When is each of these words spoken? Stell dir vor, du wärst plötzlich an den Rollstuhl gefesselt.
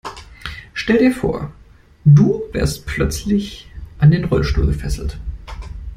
Stell 0.73 0.97
dir 0.97 1.11
vor, 1.11 1.51
du 2.05 2.41
wärst 2.53 2.87
plötzlich 2.87 3.69
an 3.99 4.09
den 4.09 4.23
Rollstuhl 4.25 4.65
gefesselt. 4.65 5.19